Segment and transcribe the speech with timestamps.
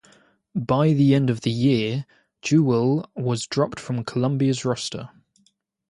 [0.55, 2.07] By the end of the year,
[2.41, 5.11] Jewell was dropped from Columbia's roster.